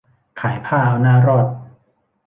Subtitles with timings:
[0.41, 1.45] ขายผ้าเอาหน้ารอด